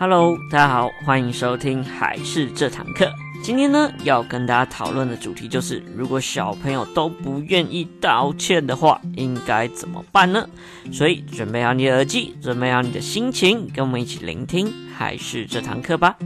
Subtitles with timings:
[0.00, 3.12] Hello，大家好，欢迎收听还是这堂课。
[3.42, 10.48] 今天呢，要跟大家讨论的主题就是，如果小朋友都不愿意道歉的话，应该怎么办呢？
[10.90, 16.16] 所以，准备好你耳机，准备好你的心情，跟我们一起聆听还是这堂课吧。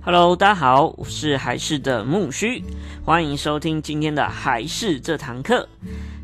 [0.00, 2.62] Hello，大家好，我是还是的木须，
[3.04, 5.68] 欢迎收听今天的还是这堂课。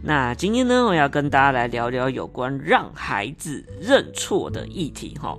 [0.02, 5.36] 那今天呢，我要跟大家来聊聊有关让孩子认错的议题哈，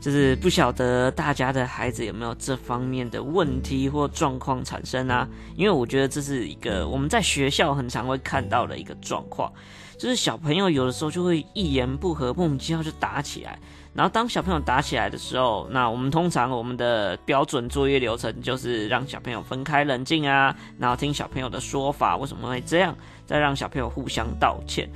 [0.00, 5.28] 就是不晓得大家的孩子有没有这方面的问题或状况产生啊？
[5.56, 9.52] 因为我觉得这是一个我们在学校很常会看到的一个状况，
[9.98, 13.58] 就是小朋友有的时候就会一言不合，莫名其妙就打起来。
[13.92, 24.88] 然后当小朋友打起来的时候，那我们通常我们的标准作业流程就是让小朋友分开冷静啊，然后听小朋友的说法，为什么会这样，再让小朋友互相道歉。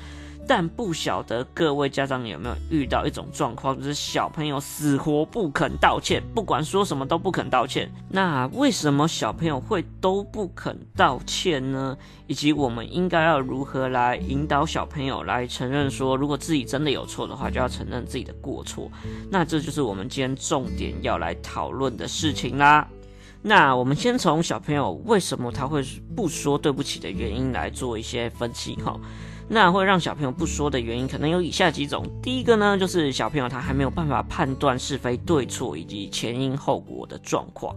[0.46, 7.90] 但不晓得各位家长有没有遇到一种状况，就是小朋友死活不肯道歉，不管说什么都不肯道歉。
[8.08, 11.96] 那为什么小朋友会都不肯道歉呢？
[12.26, 18.90] 以及我们应该要如何来引导小朋友来承认说，如果自己真的有错的话，就要承认自己的过错。
[19.30, 22.86] 那这就是我们今天重点要来讨论的事情啦。
[23.40, 25.84] 那我们先从小朋友为什么他会
[26.16, 28.98] 不说对不起的原因来做一些分析哈。
[29.48, 32.04] 那会让小朋友不说的原因，可能有以下几种。
[32.22, 37.76] 第一个呢，就是小朋友他还没有办法判断是非对错以及前因后果的状况。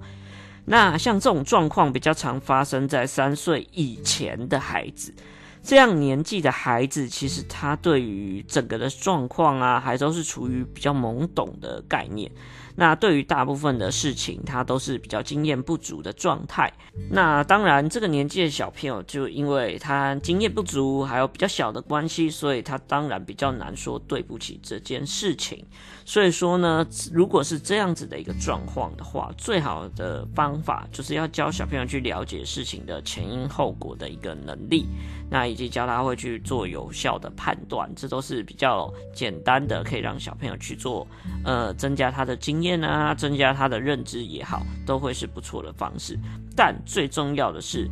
[0.66, 5.14] 那像这种状况比较常发生在三岁以前的孩子，
[5.62, 12.32] 这样年纪的孩子，其实他对于整个的状况啊，还都是处于比较懵懂的概念。
[12.80, 16.72] 那对于大部分的事情，他都是比较经验不足的状态。
[17.10, 25.66] 那当然，这个年纪的小朋友，就因为他经验不足，还有比较小的关系，所以他当然比较难说对不起这件事情。
[26.06, 34.86] 所以说呢，如果是这样子的一个状况的话，最好的方法就是要教小朋友去了解事情的前因后果的一个能力，
[35.32, 41.06] 那以及教他会去做有效的判断，这都是比较简单的，可以让小朋友去做，
[41.44, 42.67] 呃，增加他的经验。
[42.84, 46.18] 啊，增加他的认知也好，都会是不错的方式。
[46.56, 47.88] 但最重要的是，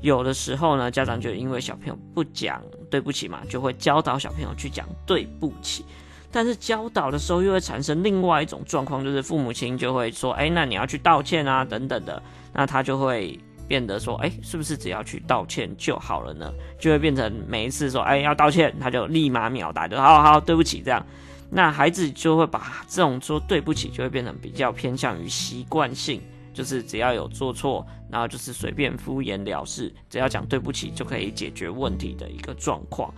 [0.00, 5.84] 有的时候呢，家长就因为小朋友不讲对不起嘛，就会教导小朋友去讲对不起。
[6.32, 12.22] 但是教导的时候，又会产生另外一种状况，就是父母亲就会说：“哎，那你要去道歉啊，等等的。”
[12.54, 13.36] 那他就会
[13.66, 21.04] 变得说：“哎，是不是只要去道歉就好了呢？”就会变成每一次说：“哎，要道歉”，他就立马秒答，就“好好，对不起”这样。
[21.50, 26.22] 那孩子就会把这种说对不起，就会变成比较偏向于习惯性。
[26.52, 33.12] 就是只要有做错，然后就是随便敷衍了事，只要讲对不起就可以解决问题的一个状况。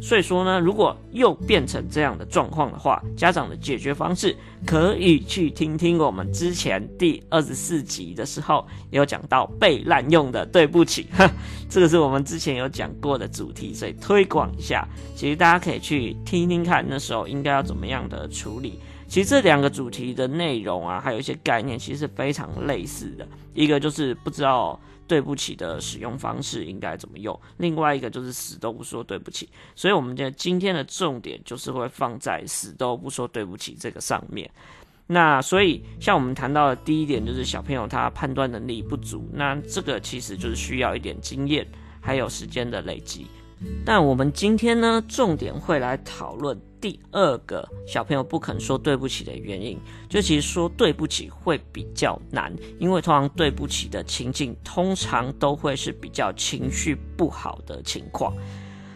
[0.00, 11.28] 所以说呢，如果又变成这样的状况的话，家长的解决方式可以去听听我们之前第二十四集的时候有讲到被滥用的对不起，哈，
[11.68, 14.86] 这个是我们之前有讲过的主题，所以推广一下，
[15.16, 18.78] 其实大家可以去听听看，那时候应该要怎么样的处理。
[19.06, 23.26] 其实这两个主题的内容啊，还有一些概念，其实是非常类似的。
[23.52, 29.48] 一个就是不知道对不起的使用方式应该怎么用，另外一个就是死都不说对不起。
[29.76, 34.50] 所以，我们的今天的重点就是会放在死都不说对不起这个上面。
[35.06, 41.66] 那所以，像我们谈到的第一点，就是小朋友他判断能力不足，那这个其实就是需要一点经验，
[42.00, 43.26] 还有时间的累积。
[43.84, 58.34] 但我们今天呢，重点会来讨论第二个小朋友不肯说对不起的原因，就其实说对不起会比较难，因为通常对不起的情境通常都会是比较情绪不好的情况。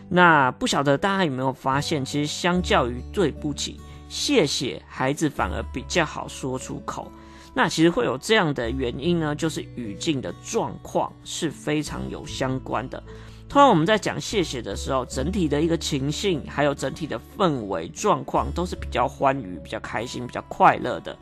[0.08, 7.12] 那不晓得大家有没有发现，其实相较于对不起，谢谢孩子反而比较好说出口。
[7.54, 13.02] 那其实会有这样的原因呢，就是语境的状况是非常有相关的。
[13.48, 21.16] 通常我们在讲谢谢的时候，整体的一个情绪，还有整体的氛围状况，都是比较欢愉、比较开心、比较快乐的。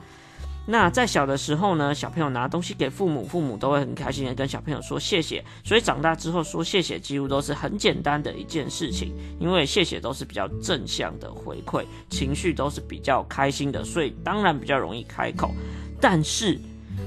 [0.69, 5.45] 那在小的时候呢，小朋友拿东西给父母，父母都会很开心的跟小朋友说谢谢。
[5.63, 15.55] 所以长大之后说谢谢，几乎都是很简单的一件事情，因为谢谢都是比较正向的回馈，情绪都是比较开心的，所以当然比较容易开口。
[16.01, 16.59] 但是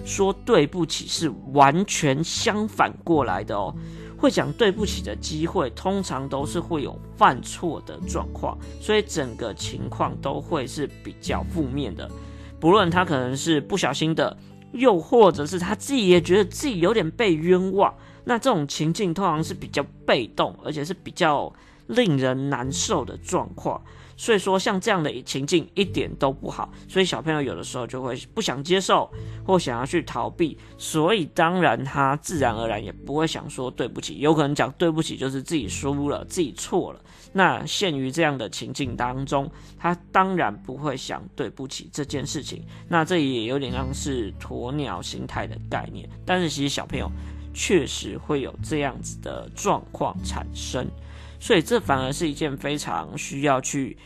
[0.06, 3.76] 说对不起是完全相反过来的哦。
[4.20, 12.10] 会讲对不起的机会，通常都是会有犯错的状况，所以整个情况都会是比较负面的。
[12.60, 14.36] 不论他可能是不小心的，
[14.74, 17.94] 又或者是他自己也觉得自己有点被冤枉，
[18.26, 21.52] 那这种情境通常是比较被动，而且是比较
[21.88, 23.82] 令人难受的状况。
[24.20, 29.10] 所以说，像这样的情境一点都不好，所以小朋友有的时候就会不想接受，
[29.46, 37.00] 或想要去逃避，所以当然他自然而然也不会想说对不起，有可能讲对不起就是自己输了，自己错了。
[37.32, 42.62] 那陷于这样的情境当中，他当然不会想对不起这件事情。
[42.90, 47.10] 那这也有点像是鸵鸟心态的概念，但是其实小朋友
[47.54, 50.86] 确实会有这样子的状况产生。
[51.40, 53.98] 所以这反而是一件非常需要去，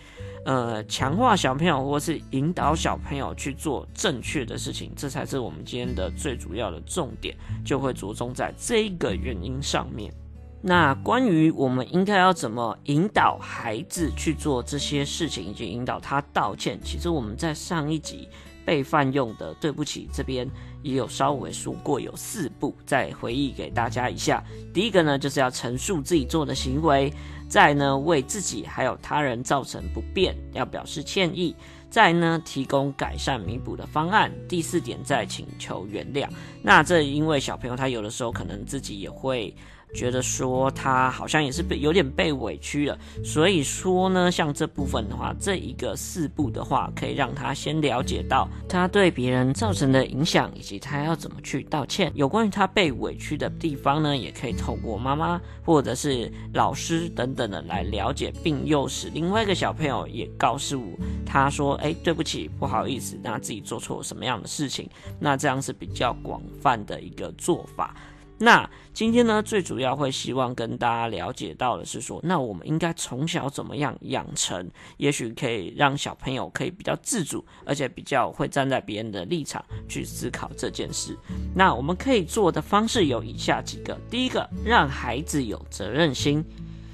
[0.46, 7.36] 呃，强化小朋友或是引导小朋友去做正确的事情，这才是我们今天的最主要的重点，
[7.66, 10.14] 就会着重在这一个原因上面。
[10.62, 18.30] 那关于我们应该要怎么引导孩子去做这些事情，以及引导他道歉，其实我们在上一集
[18.66, 20.50] 备饭用的对不起这边
[20.82, 24.44] 也有稍微说过，有四步，再回忆给大家一下。
[24.74, 27.12] 第一个呢，就是要陈述自己做的行为；
[27.48, 31.56] 再呢，为自己还有他人造成不便，要表示歉意；
[31.90, 36.28] 再呢，提供改善弥补的方案；第四点，再请求原谅。
[36.62, 39.56] 那这因为小朋友他有的时候可能自己也会。
[39.94, 52.12] 觉得说他好像也是被有点被委屈了，所以说呢，像这部分的话，这一个四步的话，可以让他先了解到他对别人造成的影响，以及他要怎么去道歉。
[52.16, 64.90] 有关于他被委屈的地方呢，也可以透过妈妈或者是老师等等的来了解，并诱使另外一个小朋友也告诉他说：“哎，对不起，不好意思，那自己做错了什么样的事情。”
[65.20, 67.96] 那这样是比较广泛的一个做法。
[68.44, 81.18] 那今天呢，最主要会希望跟大家了解到的是说，那我们应该从小怎么样养成，也许可以让小朋友可以比较自主，而且比较会站在别人的立场去思考这件事。
[81.56, 86.44] 那我们可以做的方式有以下几个：第一个，让孩子有责任心。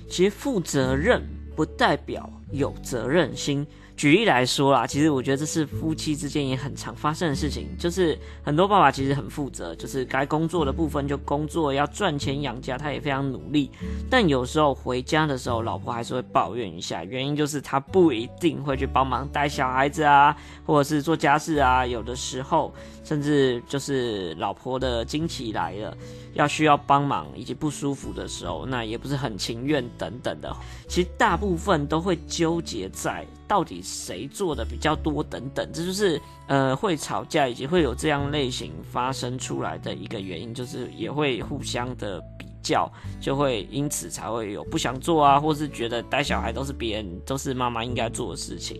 [0.07, 3.65] 其实负责任不代表有责任心。
[3.99, 13.69] 举例来说啦，其实我觉得这是夫妻之间也很常发生的事情，就是很多爸爸其实很负责，就是该工作的部分就工作，要赚钱养家，他也非常努力。
[14.09, 20.33] 但有时候回家的时候，老婆还是会抱怨一下，原因就是他不一定会去帮忙带小孩子啊，
[20.65, 21.85] 或者是做家事啊。
[21.85, 22.73] 有的时候，
[23.03, 25.93] 甚至就是老婆的经期来了，
[26.35, 30.55] 要需要帮忙以及不舒服的时候，那也不是很情愿等等的。
[30.87, 33.27] 其实大部分都会纠结在。
[33.49, 35.23] 到底谁做的比较多？
[35.23, 48.79] 等等，这就是呃会吵架以及会有这样类型发生出来的一个原因，就是也会互相的比较，就会因此才会有不想做啊，或是觉得带小孩都是别人都是妈妈应该做的事情。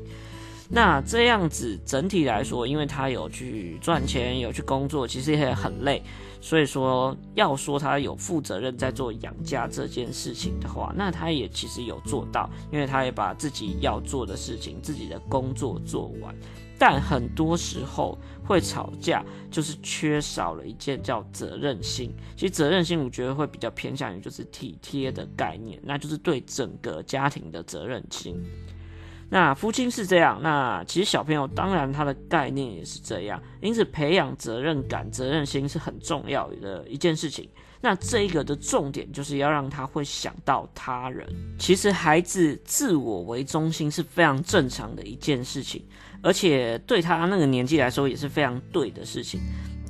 [0.72, 6.04] 那这样子整体来说，因为他有去赚钱，有去工作，其实也很累。
[6.42, 16.34] 所以说，要说他有负责任在做养家这件事情的话，那他也其实有做到，因为他也把自己要做的事情、自己的工作做完。
[16.78, 22.14] 但很多时候会吵架，就是缺少了一件叫责任心。
[22.38, 28.42] 其实责任心，我觉得会比较偏向于就是体贴的概念，那就是对整个家庭的责任心。
[29.30, 37.48] 那父亲是这样，那其实小朋友当然他的概念也是这样，因此培养责任感、责任心是很重要的一件事情。
[37.82, 41.26] 那这一个的重点就是要让他会想到他人。
[41.58, 45.86] 其实孩子自我为中心是非常正常的一件事情，
[46.22, 49.40] 而且对他那个年纪来说也是非常对的事情。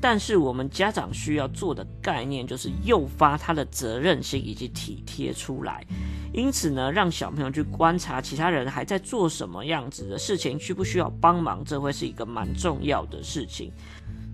[0.01, 5.85] 但是我们家长需要做的概念就是诱发他的责任心以及体贴出来。
[6.31, 13.71] 因此呢，让小朋友去观察其他人还在做什么样子的事情，需不需要帮忙，这会是一个蛮重要的事情。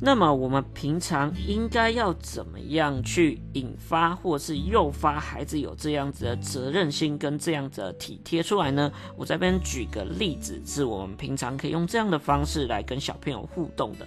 [0.01, 8.91] 那么我们平常应该要怎么样去引发或是诱发孩子有这样子的责任心跟这样子的体贴出来呢？
[9.15, 14.05] 我这边举个例子，是我们平常可以用这样的方式来跟小朋友互动的。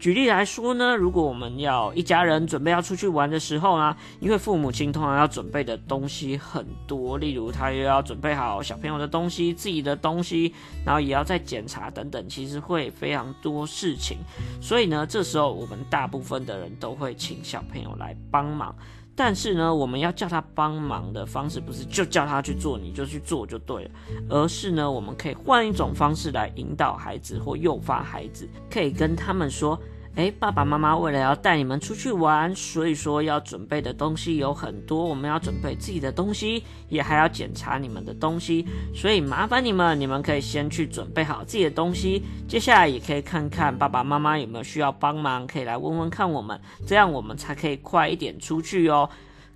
[0.00, 10.54] 举例来说呢，如果我们要一家人准备要出去玩的时候呢，因为父母亲通常要准备的东西很多，例如他又要准备好小朋友的东西、自己的东西，
[10.86, 14.16] 然后也要再检查等等，其实会非常多事情。
[14.58, 18.74] 所以呢，这时候我们大部分的人都会请小朋友来帮忙。
[19.14, 23.90] 但是呢，我们要叫他帮忙的方式不是就叫他去做，你就去做就对了，
[24.30, 29.78] 而是呢，我们可以换一种方式来引导孩子或诱发孩子，可以跟他们说。
[30.16, 35.04] 诶，爸爸妈妈为了要带你们出去玩，所以说要准备的东西有很多。
[35.04, 42.22] 我们要准备自己的东西，也还要检查你们的东西，所以麻烦你们，你们可以先去准备好自己的东西。
[42.48, 49.08] 接下来也可以看看爸爸妈妈有没有需要帮忙，可以来问问看我们，这样我们才可以快一点出去哦。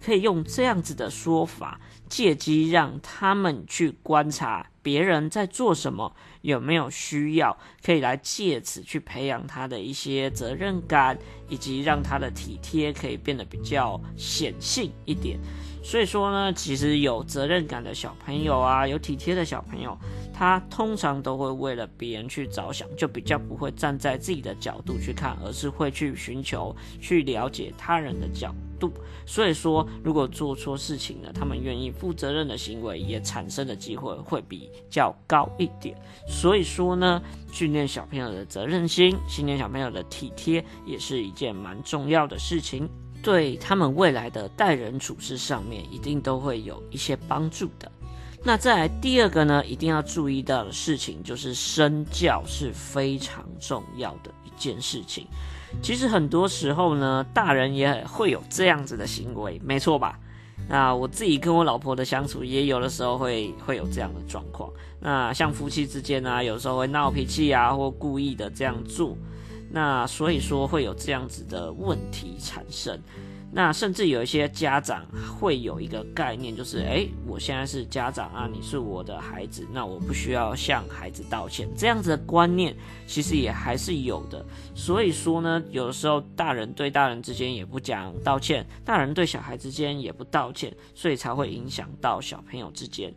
[0.04, 11.18] 可以用这样子的说法，借机让他们去观察别人在做什么，有没有需要，可以来借此去培养他的一些责任感，
[11.48, 15.38] 以及让他的体贴可以变得比较显性一点。
[15.82, 19.98] 所以说呢，其实有责任感的小朋友啊，有体贴的小朋友，
[20.34, 28.92] 他通常都会为了别人去着想，就比较不会站在自己的角度去看，而是会去寻求、去了解他人的角度。
[29.24, 35.96] 所以说，如果做错事情呢，他们愿意负责任的行为，也产生的机会会比较高一点。
[36.28, 37.22] 所以说呢，
[37.52, 42.88] 训练小朋友的责任心，训练小朋友的体贴，也是一件蛮重要的事情。
[43.22, 47.90] 对他们未来的待人处事上面，一定都会有一些帮助的。
[48.46, 55.26] 那再来第二个呢，一定要注意到的事情，就是身教是非常重要的一件事情。
[55.82, 60.18] 其实很多时候呢，大人也会有这样子的行为，没错吧？
[60.68, 64.70] 那我自己跟我老婆的相处，也有的时候会会有这样的状况。
[65.00, 69.16] 那像夫妻之间呢，有时候会闹脾气啊，或故意的这样做。
[69.70, 72.98] 那所以说会有这样子的问题产生，
[73.56, 75.06] 那甚至有一些家长
[75.38, 82.74] 会有一个概念，就是诶，我现在是家长啊，你是我的孩子，那我不需要向孩子道歉，这样子的观念
[83.06, 84.44] 其实也还是有的。
[84.74, 93.14] 所以说呢，有的时候大人对大人之间也不讲道歉，大人对小孩之间也不道歉，所以才会影响到小朋友之间。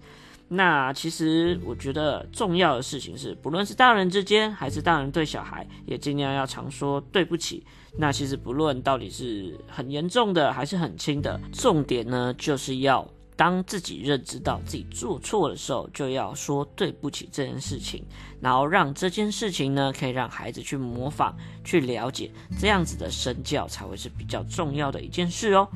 [0.49, 7.65] 那其实我觉得重要的事情是，不论是大人之间，还是大人对小孩，也尽量要常说对不起。
[7.97, 18.05] 那其实不论到底是很严重的，还是很轻的，重点呢，就是要当自己认知到自己做错的时候，就要说对不起这件事情，
[18.39, 25.67] 然后让这件事情呢，可以让孩子去模仿、去了解，这样子的身教才会是比较重要的一件事哦。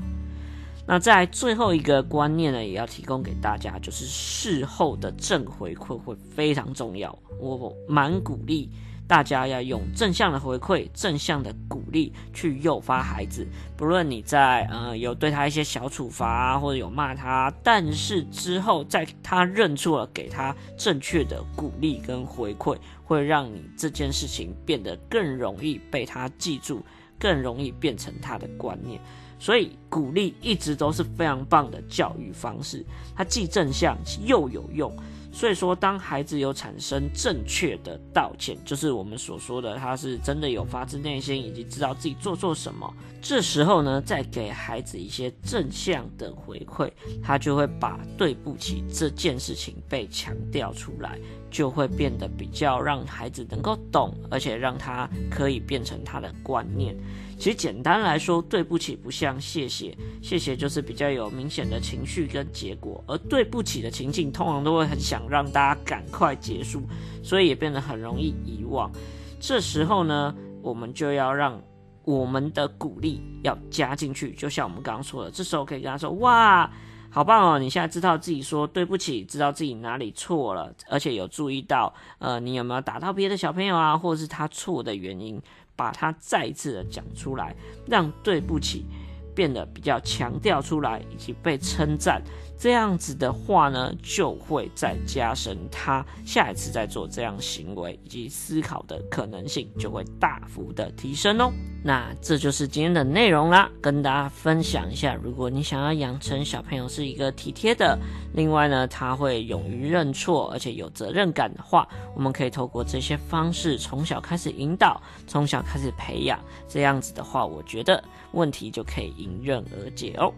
[0.85, 7.17] 那在最后一个观念呢，也要提供给大家，就是事后的正回馈会非常重要。
[7.39, 8.69] 我蛮鼓励
[9.07, 13.45] 大家要用正向的回馈、正向的鼓励去诱发孩子。
[13.77, 26.81] 不论你在呃有对他一些小处罚啊，或者有骂他，但是之后在他认错了，给他正确的鼓励跟回馈，会让你这件事情变得更容易被他记住，
[27.19, 28.99] 更容易变成他的观念。
[29.41, 34.95] 所以鼓励一直都是非常棒的教育方式，它既正向又有用。
[35.31, 46.91] 所以说，当孩子有产生正确的道歉，就是我们所说的他是真的有发自内心，以及知道自己做错什么，这时候呢，再给孩子一些正向的回馈，
[47.23, 51.17] 他就会把对不起这件事情被强调出来，
[51.49, 56.95] 就会变得比较让孩子能够懂，而且让他可以变成他的观念。
[57.37, 66.81] 其实简单来说，对不起不像谢谢，谢谢就是比较有明显的情绪跟结果，而对不起的情境通常都会很想让大家赶快结束，
[67.23, 68.91] 所以也变得很容易遗忘。
[69.39, 71.61] 这时候呢，我们就要让
[72.03, 76.69] 我们的鼓励要加进去，就像我们刚刚说的，这时候可以跟他说：“哇，
[77.09, 77.59] 好棒哦！
[77.59, 85.41] 你现在知道自己说对不起，知道自己哪里错了，而且有注意到，呃，你有没有打到别的小朋友啊，或者是他错的原因。”
[85.73, 87.55] 把它再次的讲出来，
[87.87, 88.85] 让对不起
[89.33, 92.21] 变得比较强调出来，以及被称赞。
[92.61, 101.51] 这样子的话呢，就会再加深他下一次再做这样行为以及思考的可能性，就会大幅的提升哦。
[101.83, 105.15] 那这就是今天的内容啦，跟大家分享一下。
[105.15, 107.97] 如果你想要养成小朋友是一个体贴的，
[108.35, 116.39] 另外呢，他会勇于认错，而且有责任感的话，我们可以透过这些方式从小开始引导，从小开始培养。
[116.67, 118.03] 这样子的话，我觉得
[118.33, 120.31] 问题就可以迎刃而解哦。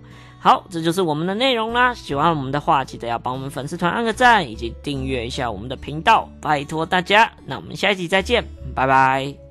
[0.43, 1.93] 好，这就是我们的内容啦。
[1.93, 7.31] 喜欢我们的话，记得要帮我们粉丝团按个赞，以及订阅一下我们的频道，拜托大家。
[7.45, 8.43] 那我们下一集再见，
[8.75, 9.42] 拜拜。